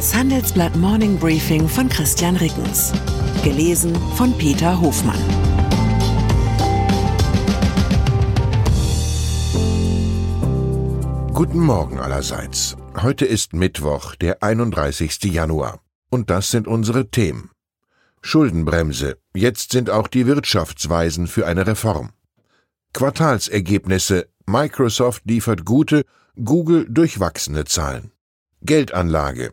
[0.00, 2.90] Das Handelsblatt Morning Briefing von Christian Rickens.
[3.44, 5.20] Gelesen von Peter Hofmann.
[11.34, 12.78] Guten Morgen allerseits.
[12.96, 15.22] Heute ist Mittwoch, der 31.
[15.24, 15.82] Januar.
[16.08, 17.50] Und das sind unsere Themen.
[18.22, 19.18] Schuldenbremse.
[19.34, 22.12] Jetzt sind auch die Wirtschaftsweisen für eine Reform.
[22.94, 24.30] Quartalsergebnisse.
[24.46, 26.06] Microsoft liefert gute,
[26.42, 28.12] Google durchwachsene Zahlen.
[28.62, 29.52] Geldanlage.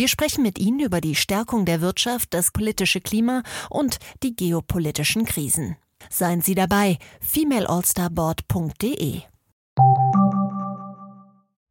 [0.00, 5.26] Wir sprechen mit Ihnen über die Stärkung der Wirtschaft, das politische Klima und die geopolitischen
[5.26, 5.76] Krisen.
[6.08, 9.20] Seien Sie dabei, femaleallstarboard.de.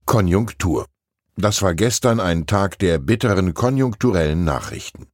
[0.06, 0.86] Konjunktur.
[1.38, 5.08] Das war gestern ein Tag der bitteren konjunkturellen Nachrichten.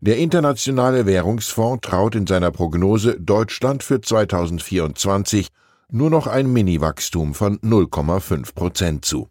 [0.00, 5.48] Der Internationale Währungsfonds traut in seiner Prognose Deutschland für 2024
[5.90, 9.28] nur noch ein Mini-Wachstum von 0,5 Prozent zu.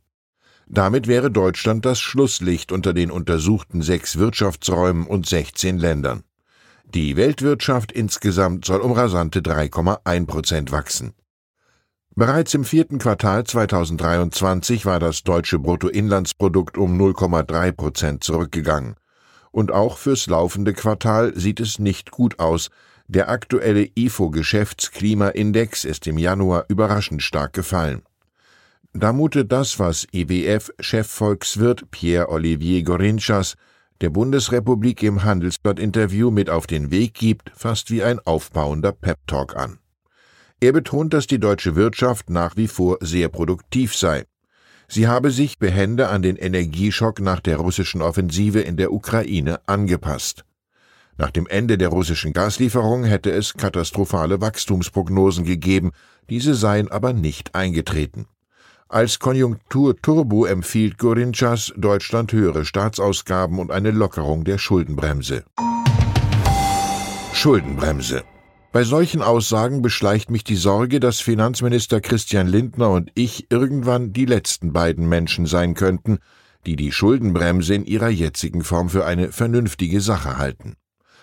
[0.74, 6.24] Damit wäre Deutschland das Schlusslicht unter den untersuchten sechs Wirtschaftsräumen und 16 Ländern.
[6.96, 11.14] Die Weltwirtschaft insgesamt soll um rasante 3,1 Prozent wachsen.
[12.16, 18.96] Bereits im vierten Quartal 2023 war das deutsche Bruttoinlandsprodukt um 0,3 Prozent zurückgegangen.
[19.52, 22.72] Und auch fürs laufende Quartal sieht es nicht gut aus.
[23.08, 28.02] Der aktuelle IFO-Geschäftsklimaindex ist im Januar überraschend stark gefallen.
[28.96, 33.56] Da mutet das, was IWF-Chefvolkswirt Pierre-Olivier Gorinchas
[34.02, 39.80] der Bundesrepublik im Handelsblatt-Interview mit auf den Weg gibt, fast wie ein aufbauender Pep-Talk an.
[40.60, 44.26] Er betont, dass die deutsche Wirtschaft nach wie vor sehr produktiv sei.
[44.88, 50.46] Sie habe sich behende an den Energieschock nach der russischen Offensive in der Ukraine angepasst.
[51.18, 55.92] Nach dem Ende der russischen Gaslieferung hätte es katastrophale Wachstumsprognosen gegeben,
[56.30, 58.28] diese seien aber nicht eingetreten.
[58.94, 65.46] Als Konjunkturturbo empfiehlt Gorinchas Deutschland höhere Staatsausgaben und eine Lockerung der Schuldenbremse.
[67.34, 68.24] Schuldenbremse.
[68.72, 74.26] Bei solchen Aussagen beschleicht mich die Sorge, dass Finanzminister Christian Lindner und ich irgendwann die
[74.26, 76.20] letzten beiden Menschen sein könnten,
[76.68, 80.76] die die Schuldenbremse in ihrer jetzigen Form für eine vernünftige Sache halten.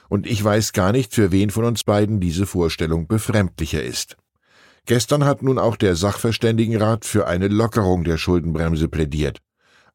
[0.09, 4.17] Und ich weiß gar nicht, für wen von uns beiden diese Vorstellung befremdlicher ist.
[4.87, 9.39] Gestern hat nun auch der Sachverständigenrat für eine Lockerung der Schuldenbremse plädiert.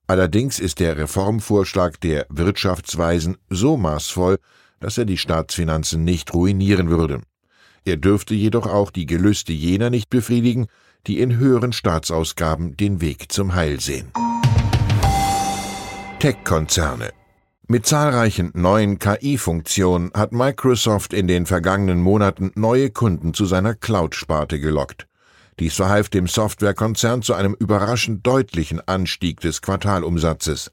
[0.08, 4.38] Allerdings ist der Reformvorschlag der Wirtschaftsweisen so maßvoll,
[4.80, 7.22] dass er die Staatsfinanzen nicht ruinieren würde.
[7.86, 10.68] Er dürfte jedoch auch die Gelüste jener nicht befriedigen,
[11.08, 14.12] die in höheren Staatsausgaben den Weg zum Heil sehen.
[16.20, 17.12] Tech-Konzerne
[17.68, 24.60] mit zahlreichen neuen KI-Funktionen hat Microsoft in den vergangenen Monaten neue Kunden zu seiner Cloud-Sparte
[24.60, 25.08] gelockt.
[25.60, 30.72] Dies verhalf dem Softwarekonzern zu einem überraschend deutlichen Anstieg des Quartalumsatzes.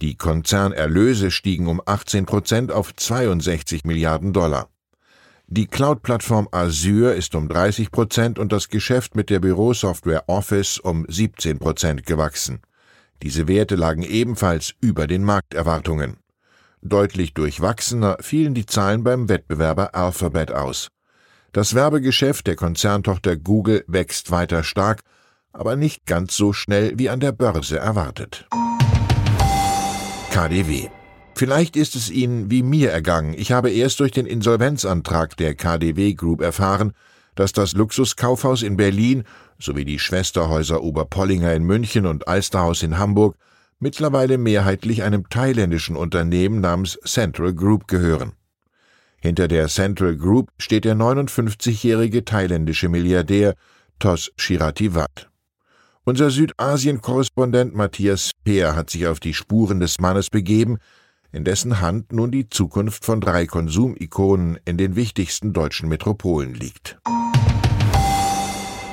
[0.00, 4.68] Die Konzernerlöse stiegen um 18 Prozent auf 62 Milliarden Dollar.
[5.46, 11.04] Die Cloud-Plattform Azure ist um 30 Prozent und das Geschäft mit der Bürosoftware Office um
[11.08, 12.60] 17 Prozent gewachsen.
[13.22, 16.21] Diese Werte lagen ebenfalls über den Markterwartungen.
[16.84, 20.88] Deutlich durchwachsener fielen die Zahlen beim Wettbewerber Alphabet aus.
[21.52, 25.02] Das Werbegeschäft der Konzerntochter Google wächst weiter stark,
[25.52, 28.48] aber nicht ganz so schnell wie an der Börse erwartet.
[30.32, 30.88] KDW
[31.36, 33.34] Vielleicht ist es Ihnen wie mir ergangen.
[33.36, 36.94] Ich habe erst durch den Insolvenzantrag der KDW Group erfahren,
[37.36, 39.22] dass das Luxuskaufhaus in Berlin
[39.58, 43.36] sowie die Schwesterhäuser Oberpollinger in München und Alsterhaus in Hamburg
[43.82, 48.32] mittlerweile mehrheitlich einem thailändischen Unternehmen namens Central Group gehören.
[49.20, 53.54] Hinter der Central Group steht der 59-jährige thailändische Milliardär
[53.98, 55.28] Tos Shirativat.
[56.04, 60.78] Unser Südasien-Korrespondent Matthias Peer hat sich auf die Spuren des Mannes begeben,
[61.32, 66.98] in dessen Hand nun die Zukunft von drei Konsumikonen in den wichtigsten deutschen Metropolen liegt.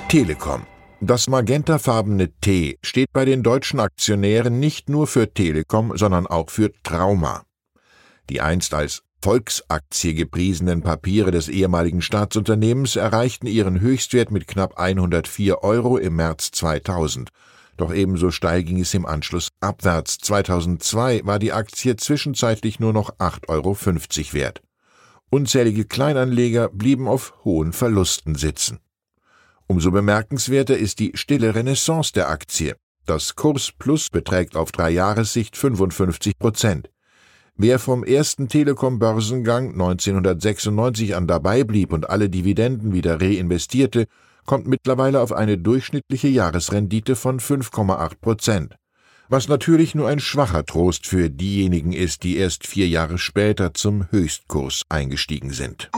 [0.07, 0.65] Telekom.
[1.01, 6.73] Das magentafarbene T steht bei den deutschen Aktionären nicht nur für Telekom, sondern auch für
[6.83, 7.43] Trauma.
[8.29, 15.63] Die einst als Volksaktie gepriesenen Papiere des ehemaligen Staatsunternehmens erreichten ihren Höchstwert mit knapp 104
[15.63, 17.29] Euro im März 2000.
[17.77, 20.17] Doch ebenso steil ging es im Anschluss abwärts.
[20.17, 23.77] 2002 war die Aktie zwischenzeitlich nur noch 8,50 Euro
[24.33, 24.61] wert.
[25.29, 28.79] Unzählige Kleinanleger blieben auf hohen Verlusten sitzen.
[29.71, 32.75] Umso bemerkenswerter ist die stille Renaissance der Aktie.
[33.05, 36.89] Das Kurs Plus beträgt auf drei Jahressicht 55 Prozent.
[37.55, 44.07] Wer vom ersten Telekom-Börsengang 1996 an dabei blieb und alle Dividenden wieder reinvestierte,
[44.47, 48.75] kommt mittlerweile auf eine durchschnittliche Jahresrendite von 5,8 Prozent.
[49.27, 54.09] Was natürlich nur ein schwacher Trost für diejenigen ist, die erst vier Jahre später zum
[54.09, 55.91] Höchstkurs eingestiegen sind.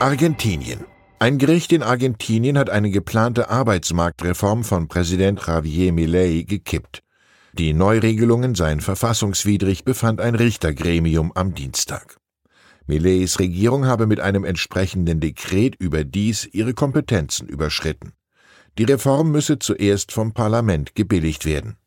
[0.00, 0.84] Argentinien.
[1.18, 7.02] Ein Gericht in Argentinien hat eine geplante Arbeitsmarktreform von Präsident Javier Milei gekippt.
[7.54, 12.18] Die Neuregelungen seien verfassungswidrig, befand ein Richtergremium am Dienstag.
[12.86, 18.12] Millets Regierung habe mit einem entsprechenden Dekret überdies ihre Kompetenzen überschritten.
[18.76, 21.78] Die Reform müsse zuerst vom Parlament gebilligt werden.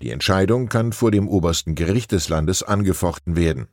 [0.00, 3.68] Die Entscheidung kann vor dem obersten Gericht des Landes angefochten werden.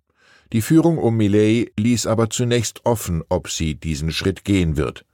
[0.54, 5.06] Die Führung um Millet ließ aber zunächst offen, ob sie diesen Schritt gehen wird.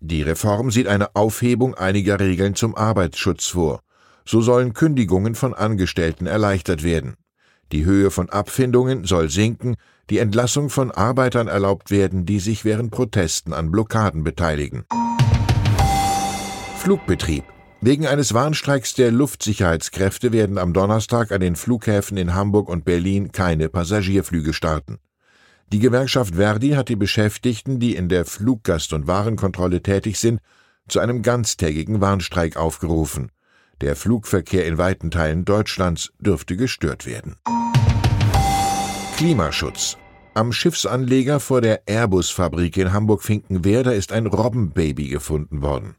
[0.00, 3.80] Die Reform sieht eine Aufhebung einiger Regeln zum Arbeitsschutz vor.
[4.24, 7.16] So sollen Kündigungen von Angestellten erleichtert werden.
[7.72, 9.74] Die Höhe von Abfindungen soll sinken,
[10.10, 14.84] die Entlassung von Arbeitern erlaubt werden, die sich während Protesten an Blockaden beteiligen.
[16.76, 17.44] Flugbetrieb.
[17.80, 23.30] Wegen eines Warnstreiks der Luftsicherheitskräfte werden am Donnerstag an den Flughäfen in Hamburg und Berlin
[23.30, 24.98] keine Passagierflüge starten.
[25.72, 30.40] Die Gewerkschaft Verdi hat die Beschäftigten, die in der Fluggast- und Warenkontrolle tätig sind,
[30.88, 33.30] zu einem ganztägigen Warnstreik aufgerufen.
[33.80, 37.36] Der Flugverkehr in weiten Teilen Deutschlands dürfte gestört werden.
[39.16, 39.96] Klimaschutz.
[40.34, 45.94] Am Schiffsanleger vor der Airbus-Fabrik in Hamburg-Finkenwerder ist ein Robbenbaby gefunden worden.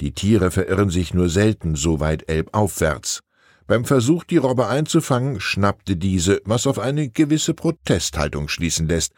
[0.00, 3.20] Die Tiere verirren sich nur selten so weit elbaufwärts.
[3.66, 9.12] Beim Versuch, die Robbe einzufangen, schnappte diese, was auf eine gewisse Protesthaltung schließen lässt.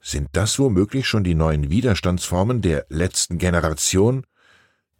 [0.00, 4.24] Sind das womöglich schon die neuen Widerstandsformen der letzten Generation?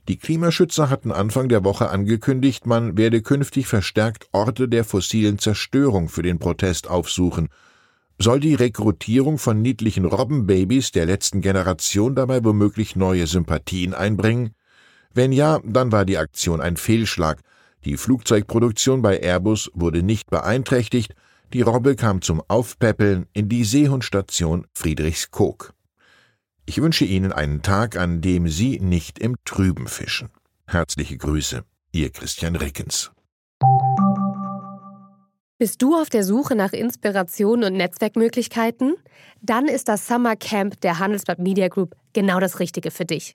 [0.08, 6.08] Die Klimaschützer hatten Anfang der Woche angekündigt, man werde künftig verstärkt Orte der fossilen Zerstörung
[6.08, 7.50] für den Protest aufsuchen
[8.20, 14.54] soll die Rekrutierung von niedlichen Robbenbabys der letzten Generation dabei womöglich neue Sympathien einbringen?
[15.18, 17.40] Wenn ja, dann war die Aktion ein Fehlschlag.
[17.84, 21.16] Die Flugzeugproduktion bei Airbus wurde nicht beeinträchtigt,
[21.52, 25.74] die Robbe kam zum Aufpäppeln in die Seehundstation Friedrichskoog.
[26.66, 30.28] Ich wünsche Ihnen einen Tag, an dem Sie nicht im Trüben fischen.
[30.68, 33.10] Herzliche Grüße, Ihr Christian Rickens.
[35.58, 38.94] Bist du auf der Suche nach Inspiration und Netzwerkmöglichkeiten?
[39.42, 43.34] Dann ist das Summer Camp der Handelsblatt Media Group genau das Richtige für dich.